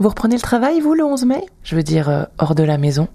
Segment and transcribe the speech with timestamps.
[0.00, 1.44] Vous reprenez le travail, vous, le 11 mai?
[1.64, 3.08] Je veux dire, euh, hors de la maison.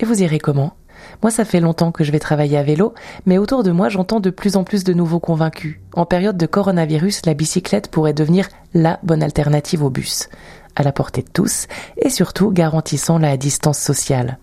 [0.00, 0.74] Et vous irez comment?
[1.22, 2.92] Moi, ça fait longtemps que je vais travailler à vélo,
[3.24, 5.78] mais autour de moi, j'entends de plus en plus de nouveaux convaincus.
[5.94, 10.28] En période de coronavirus, la bicyclette pourrait devenir la bonne alternative au bus,
[10.74, 11.68] à la portée de tous,
[11.98, 14.38] et surtout garantissant la distance sociale.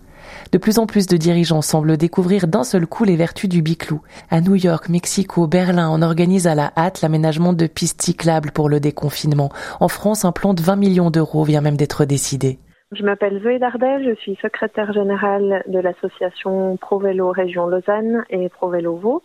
[0.52, 4.02] De plus en plus de dirigeants semblent découvrir d'un seul coup les vertus du biclou.
[4.30, 8.68] À New York, Mexico, Berlin, on organise à la hâte l'aménagement de pistes cyclables pour
[8.68, 9.50] le déconfinement.
[9.80, 12.58] En France, un plan de 20 millions d'euros vient même d'être décidé.
[12.92, 18.50] Je m'appelle Zoé Dardel, je suis secrétaire générale de l'association Pro Vélo Région Lausanne et
[18.50, 19.22] Pro Vélo Vaud.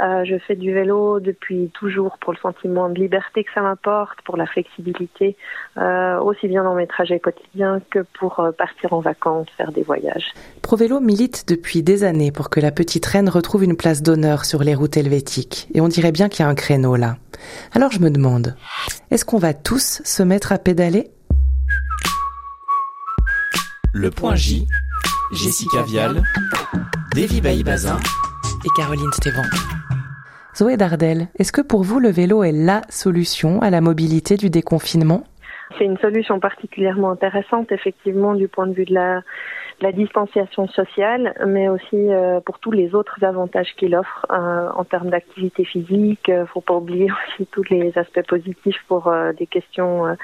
[0.00, 4.20] Euh, je fais du vélo depuis toujours pour le sentiment de liberté que ça m'apporte,
[4.26, 5.34] pour la flexibilité,
[5.78, 9.82] euh, aussi bien dans mes trajets quotidiens que pour euh, partir en vacances, faire des
[9.82, 10.34] voyages.
[10.60, 14.44] Pro Vélo milite depuis des années pour que la petite reine retrouve une place d'honneur
[14.44, 15.68] sur les routes helvétiques.
[15.72, 17.16] Et on dirait bien qu'il y a un créneau là.
[17.72, 18.56] Alors je me demande,
[19.10, 21.08] est-ce qu'on va tous se mettre à pédaler?
[23.96, 24.66] Le Point J,
[25.32, 26.22] Jessica Vial,
[27.14, 27.96] Davy Bailly-Bazin
[28.64, 29.42] et Caroline Stévan.
[30.54, 34.50] Zoé Dardel, est-ce que pour vous le vélo est la solution à la mobilité du
[34.50, 35.24] déconfinement?
[35.78, 41.68] C'est une solution particulièrement intéressante effectivement du point de vue de la distanciation sociale, mais
[41.68, 46.28] aussi euh, pour tous les autres avantages qu'il offre euh, en termes d'activité physique.
[46.28, 50.16] Euh, faut pas oublier aussi tous les aspects positifs pour des questions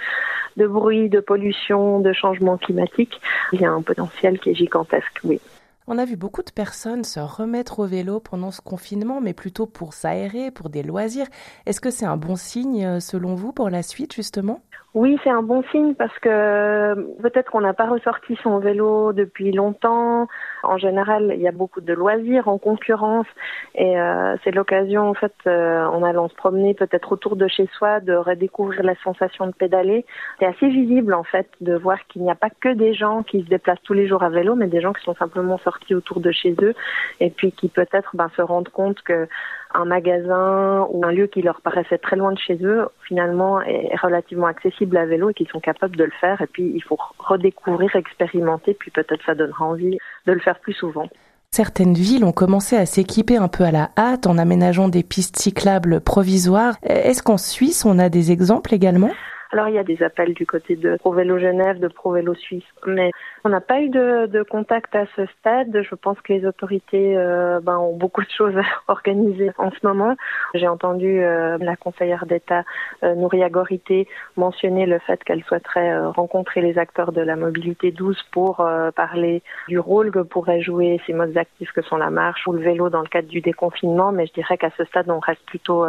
[0.56, 3.20] de bruit, de pollution, de changement climatique.
[3.52, 5.40] Il y a un potentiel qui est gigantesque, oui.
[5.88, 9.66] On a vu beaucoup de personnes se remettre au vélo pendant ce confinement, mais plutôt
[9.66, 11.26] pour s'aérer, pour des loisirs.
[11.66, 14.60] Est-ce que c'est un bon signe selon vous pour la suite justement?
[14.94, 19.50] Oui, c'est un bon signe parce que peut-être qu'on n'a pas ressorti son vélo depuis
[19.50, 20.28] longtemps.
[20.62, 23.26] En général, il y a beaucoup de loisirs en concurrence
[23.74, 27.70] et euh, c'est l'occasion, en fait, euh, en allant se promener peut-être autour de chez
[27.78, 30.04] soi, de redécouvrir la sensation de pédaler.
[30.38, 33.42] C'est assez visible, en fait, de voir qu'il n'y a pas que des gens qui
[33.44, 36.20] se déplacent tous les jours à vélo, mais des gens qui sont simplement sortis autour
[36.20, 36.74] de chez eux
[37.18, 39.26] et puis qui peut-être ben, se rendent compte que
[39.74, 43.94] un magasin ou un lieu qui leur paraissait très loin de chez eux, finalement, est
[44.00, 46.40] relativement accessible à vélo et qu'ils sont capables de le faire.
[46.40, 50.74] Et puis, il faut redécouvrir, expérimenter, puis peut-être ça donnera envie de le faire plus
[50.74, 51.08] souvent.
[51.50, 55.36] Certaines villes ont commencé à s'équiper un peu à la hâte en aménageant des pistes
[55.36, 56.76] cyclables provisoires.
[56.82, 59.10] Est-ce qu'en Suisse, on a des exemples également?
[59.52, 63.10] Alors il y a des appels du côté de Pro-Vélo Genève, de Pro-Vélo Suisse, mais
[63.44, 65.82] on n'a pas eu de, de, contact à ce stade.
[65.82, 69.86] Je pense que les autorités euh, ben, ont beaucoup de choses à organiser en ce
[69.86, 70.16] moment.
[70.54, 72.64] J'ai entendu euh, la conseillère d'État
[73.02, 77.90] euh, Nouria Gorité mentionner le fait qu'elle souhaiterait euh, rencontrer les acteurs de la mobilité
[77.90, 82.10] douce pour euh, parler du rôle que pourraient jouer ces modes actifs que sont la
[82.10, 84.12] marche ou le vélo dans le cadre du déconfinement.
[84.12, 85.84] Mais je dirais qu'à ce stade, on reste plutôt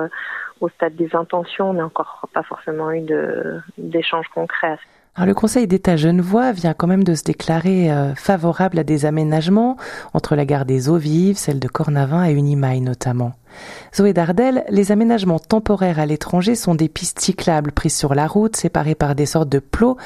[0.62, 1.70] au stade des intentions.
[1.70, 3.06] On n'a encore pas forcément eu
[3.78, 4.78] d'échanges concrets.
[5.16, 9.06] Alors, le Conseil d'État Genevois vient quand même de se déclarer euh, favorable à des
[9.06, 9.78] aménagements
[10.16, 13.34] entre la gare des Eaux Vives, celle de Cornavin et Unimail notamment.
[13.94, 18.56] Zoé Dardel, les aménagements temporaires à l'étranger sont des pistes cyclables prises sur la route,
[18.56, 19.98] séparées par des sortes de plots.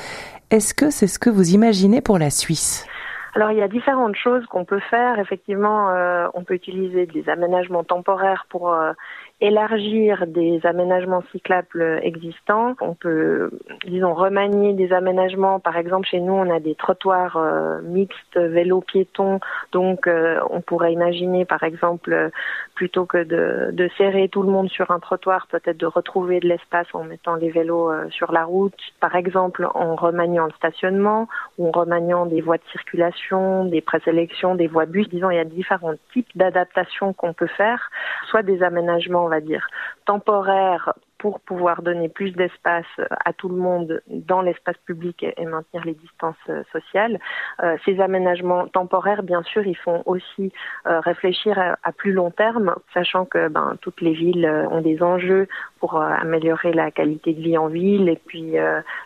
[0.50, 2.86] Est-ce que c'est ce que vous imaginez pour la Suisse?
[3.34, 5.20] Alors il y a différentes choses qu'on peut faire.
[5.20, 8.92] Effectivement, euh, on peut utiliser des aménagements temporaires pour euh,
[9.40, 12.76] élargir des aménagements cyclables existants.
[12.82, 13.52] On peut,
[13.86, 15.60] disons, remanier des aménagements.
[15.60, 19.40] Par exemple, chez nous, on a des trottoirs euh, mixtes vélo-piétons.
[19.72, 22.32] Donc, euh, on pourrait imaginer, par exemple,
[22.74, 26.48] plutôt que de, de, serrer tout le monde sur un trottoir, peut-être de retrouver de
[26.48, 28.80] l'espace en mettant les vélos euh, sur la route.
[29.00, 31.28] Par exemple, en remaniant le stationnement
[31.60, 35.08] ou en remaniant des voies de circulation, des présélections, des voies bus.
[35.10, 37.92] Disons, il y a différents types d'adaptations qu'on peut faire,
[38.30, 39.68] soit des aménagements on va dire,
[40.06, 42.86] temporaire pour pouvoir donner plus d'espace
[43.26, 47.20] à tout le monde dans l'espace public et, maintenir les distances euh, sociales.
[47.64, 50.52] Euh, ces aménagements temporaires, bien sûr, ils font aussi
[50.86, 55.48] euh, réfléchir à, plus long terme, sachant que ben, toutes les villes ont des enjeux
[55.80, 58.54] pour améliorer la qualité de vie en ville et puis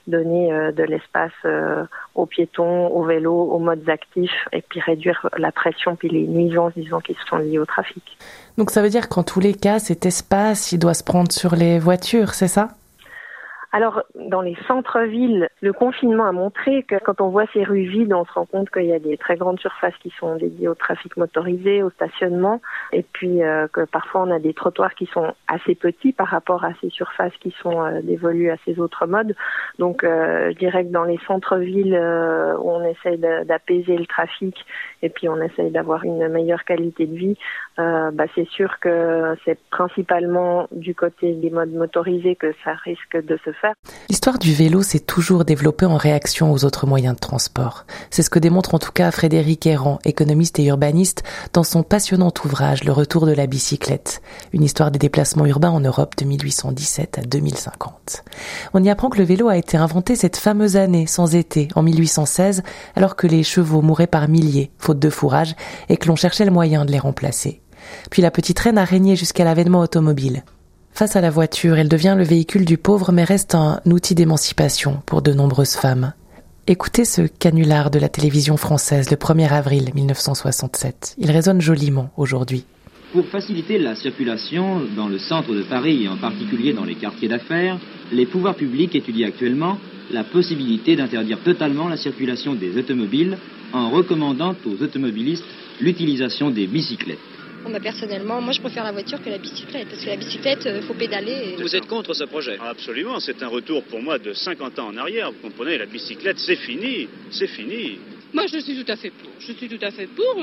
[0.07, 1.31] donner de l'espace
[2.15, 6.73] aux piétons, aux vélos, aux modes actifs et puis réduire la pression puis les nuisances,
[6.75, 8.17] disons, qui sont liées au trafic.
[8.57, 11.55] Donc ça veut dire qu'en tous les cas, cet espace, il doit se prendre sur
[11.55, 12.69] les voitures, c'est ça?
[13.73, 18.11] Alors, dans les centres-villes, le confinement a montré que quand on voit ces rues vides,
[18.11, 20.75] on se rend compte qu'il y a des très grandes surfaces qui sont dédiées au
[20.75, 25.33] trafic motorisé, au stationnement, et puis euh, que parfois on a des trottoirs qui sont
[25.47, 29.35] assez petits par rapport à ces surfaces qui sont euh, dévolues à ces autres modes.
[29.79, 34.65] Donc, euh, je dirais que dans les centres-villes où on essaye d'apaiser le trafic
[35.01, 37.37] et puis on essaye d'avoir une meilleure qualité de vie,
[37.77, 43.37] bah, c'est sûr que c'est principalement du côté des modes motorisés que ça risque de
[43.43, 43.51] se
[44.09, 47.85] L'histoire du vélo s'est toujours développée en réaction aux autres moyens de transport.
[48.09, 51.23] C'est ce que démontre en tout cas Frédéric Errand, économiste et urbaniste,
[51.53, 54.21] dans son passionnant ouvrage Le retour de la bicyclette,
[54.53, 58.23] une histoire des déplacements urbains en Europe de 1817 à 2050.
[58.73, 61.83] On y apprend que le vélo a été inventé cette fameuse année sans été, en
[61.83, 62.63] 1816,
[62.95, 65.55] alors que les chevaux mouraient par milliers, faute de fourrage,
[65.89, 67.61] et que l'on cherchait le moyen de les remplacer.
[68.09, 70.43] Puis la petite reine a régné jusqu'à l'avènement automobile.
[70.93, 75.01] Face à la voiture, elle devient le véhicule du pauvre mais reste un outil d'émancipation
[75.05, 76.13] pour de nombreuses femmes.
[76.67, 81.15] Écoutez ce canular de la télévision française le 1er avril 1967.
[81.17, 82.65] Il résonne joliment aujourd'hui.
[83.13, 87.27] Pour faciliter la circulation dans le centre de Paris et en particulier dans les quartiers
[87.27, 87.79] d'affaires,
[88.11, 89.77] les pouvoirs publics étudient actuellement
[90.11, 93.37] la possibilité d'interdire totalement la circulation des automobiles
[93.73, 95.45] en recommandant aux automobilistes
[95.79, 97.17] l'utilisation des bicyclettes.
[97.63, 100.65] Bon, bah, personnellement, moi je préfère la voiture que la bicyclette, parce que la bicyclette,
[100.65, 101.55] il faut pédaler.
[101.59, 102.57] Vous êtes contre ce projet?
[102.59, 105.31] Absolument, c'est un retour pour moi de 50 ans en arrière.
[105.31, 107.99] Vous comprenez, la bicyclette, c'est fini, c'est fini.
[108.33, 109.29] Moi, je suis tout à fait pour.
[109.39, 110.37] Je suis tout à fait pour.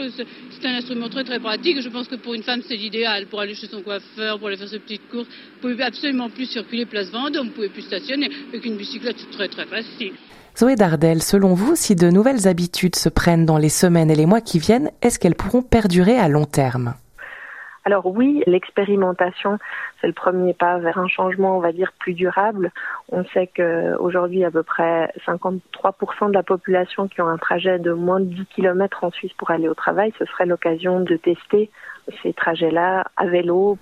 [0.51, 1.81] C'est un instrument très très pratique.
[1.81, 3.27] Je pense que pour une femme, c'est l'idéal.
[3.27, 5.27] Pour aller chez son coiffeur, pour aller faire ses petites courses.
[5.27, 7.47] Vous pouvez absolument plus circuler place Vendôme.
[7.47, 8.31] Vous pouvez plus stationner.
[8.51, 10.13] Avec une bicyclette, c'est très très facile.
[10.59, 14.27] Zoé Dardel, selon vous, si de nouvelles habitudes se prennent dans les semaines et les
[14.27, 16.95] mois qui viennent, est-ce qu'elles pourront perdurer à long terme?
[17.89, 19.59] Alors oui, l'expérimentation,
[19.99, 22.71] c'est le premier pas vers un changement, on va dire, plus durable.
[23.11, 27.93] On sait qu'aujourd'hui, à peu près 53% de la population qui ont un trajet de
[27.93, 31.71] moins de 10 km en Suisse pour aller au travail, ce serait l'occasion de tester
[32.23, 33.79] ces trajets-là à vélo.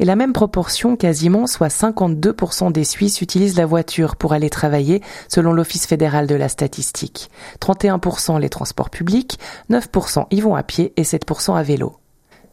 [0.00, 5.00] Et la même proportion, quasiment, soit 52% des Suisses utilisent la voiture pour aller travailler,
[5.28, 7.30] selon l'Office fédéral de la statistique.
[7.62, 9.38] 31% les transports publics,
[9.70, 11.96] 9% y vont à pied et 7% à vélo.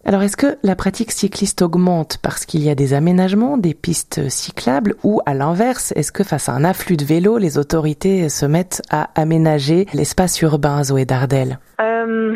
[0.05, 4.29] Alors est-ce que la pratique cycliste augmente parce qu'il y a des aménagements, des pistes
[4.29, 8.45] cyclables ou à l'inverse, est-ce que face à un afflux de vélos, les autorités se
[8.45, 12.35] mettent à aménager l'espace urbain, Zoé Dardel euh,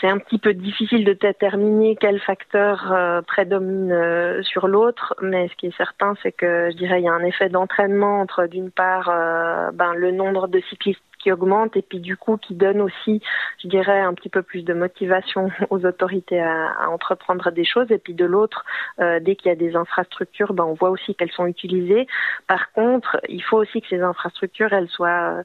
[0.00, 5.48] C'est un petit peu difficile de déterminer quel facteur euh, prédomine euh, sur l'autre, mais
[5.48, 8.46] ce qui est certain, c'est que je dirais il y a un effet d'entraînement entre
[8.46, 9.06] d'une part
[9.74, 13.20] ben, le nombre de cyclistes qui augmente et puis du coup qui donne aussi,
[13.62, 17.90] je dirais, un petit peu plus de motivation aux autorités à, à entreprendre des choses.
[17.90, 18.64] Et puis de l'autre,
[19.00, 22.06] euh, dès qu'il y a des infrastructures, ben, on voit aussi qu'elles sont utilisées.
[22.46, 25.42] Par contre, il faut aussi que ces infrastructures, elles soient euh,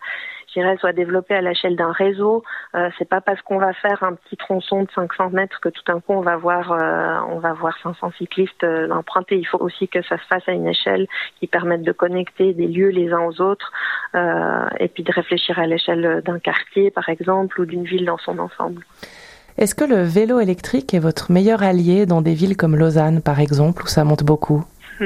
[0.56, 2.44] dirais, soit développé à l'échelle d'un réseau.
[2.76, 5.84] Euh, c'est pas parce qu'on va faire un petit tronçon de 500 mètres que tout
[5.86, 9.38] d'un coup on va voir, euh, on va voir 500 cyclistes euh, l'emprunter.
[9.38, 11.08] Il faut aussi que ça se fasse à une échelle
[11.40, 13.72] qui permette de connecter des lieux les uns aux autres
[14.16, 18.18] euh, et puis de réfléchir à l'échelle d'un quartier, par exemple, ou d'une ville dans
[18.18, 18.84] son ensemble.
[19.58, 23.40] Est-ce que le vélo électrique est votre meilleur allié dans des villes comme Lausanne, par
[23.40, 24.66] exemple, où ça monte beaucoup?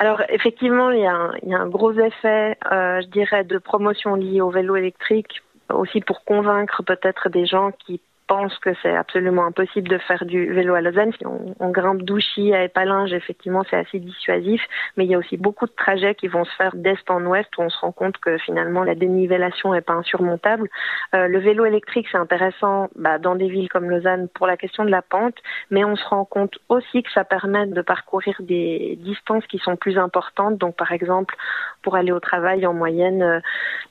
[0.00, 4.48] Alors effectivement, il y a un, gros effet, euh, je dirais, de promotion lié au
[4.48, 8.00] vélo électrique, aussi pour convaincre peut-être des gens qui
[8.30, 11.10] pense que c'est absolument impossible de faire du vélo à Lausanne.
[11.18, 14.62] Si on, on grimpe d'Ouchy à Épalinges, effectivement, c'est assez dissuasif,
[14.96, 17.48] mais il y a aussi beaucoup de trajets qui vont se faire d'est en ouest
[17.58, 20.68] où on se rend compte que finalement la dénivellation est pas insurmontable.
[21.12, 24.84] Euh, le vélo électrique, c'est intéressant bah, dans des villes comme Lausanne pour la question
[24.84, 25.34] de la pente,
[25.72, 29.74] mais on se rend compte aussi que ça permet de parcourir des distances qui sont
[29.74, 30.56] plus importantes.
[30.56, 31.34] Donc, par exemple,
[31.82, 33.40] pour aller au travail, en moyenne, euh,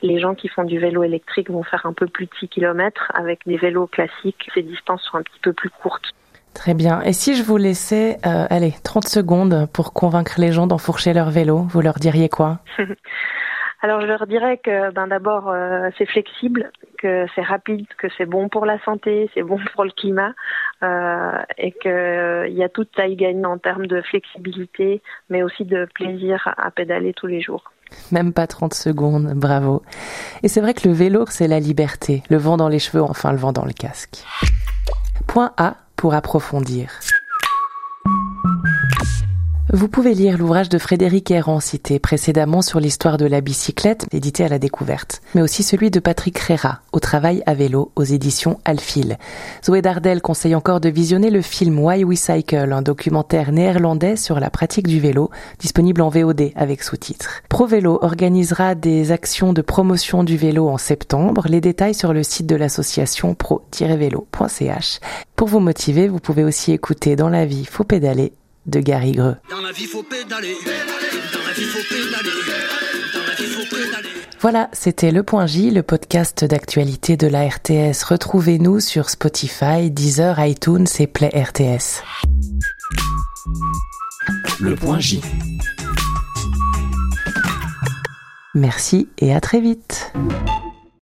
[0.01, 3.11] les gens qui font du vélo électrique vont faire un peu plus de 6 km
[3.13, 6.11] avec des vélos classiques ces distances sont un petit peu plus courtes.
[6.53, 7.01] Très bien.
[7.01, 11.29] Et si je vous laissais, euh, allez, 30 secondes pour convaincre les gens d'enfourcher leur
[11.29, 12.59] vélo, vous leur diriez quoi?
[13.81, 18.25] Alors je leur dirais que ben d'abord euh, c'est flexible, que c'est rapide, que c'est
[18.25, 20.33] bon pour la santé, c'est bon pour le climat
[20.83, 25.63] euh, et qu'il euh, y a toute taille gagne en termes de flexibilité, mais aussi
[25.63, 27.71] de plaisir à pédaler tous les jours.
[28.11, 29.83] Même pas 30 secondes, bravo.
[30.43, 33.31] Et c'est vrai que le vélo, c'est la liberté, le vent dans les cheveux, enfin
[33.31, 34.23] le vent dans le casque.
[35.27, 36.89] Point A pour approfondir.
[39.71, 44.43] Vous pouvez lire l'ouvrage de Frédéric Errand cité précédemment sur l'histoire de la bicyclette, édité
[44.43, 48.59] à la découverte, mais aussi celui de Patrick Rera, au travail à vélo, aux éditions
[48.65, 49.19] Alfil.
[49.63, 54.39] Zoé Dardel conseille encore de visionner le film Why We Cycle, un documentaire néerlandais sur
[54.39, 57.43] la pratique du vélo, disponible en VOD avec sous-titres.
[57.47, 62.47] ProVélo organisera des actions de promotion du vélo en septembre, les détails sur le site
[62.47, 64.99] de l'association pro-vélo.ch.
[65.35, 68.33] Pour vous motiver, vous pouvez aussi écouter Dans la vie, faut pédaler
[68.65, 69.35] de Gary Greux.
[69.49, 70.55] Dans la vie, faut pédaler.
[70.65, 72.35] Dans la vie, faut pédaler.
[73.13, 74.09] Dans la vie, faut pédaler.
[74.41, 78.03] Voilà, c'était Le Point J, le podcast d'actualité de la RTS.
[78.03, 82.03] Retrouvez-nous sur Spotify, Deezer, iTunes et Play RTS.
[84.61, 85.21] Le Point J.
[88.55, 90.13] Merci et à très vite.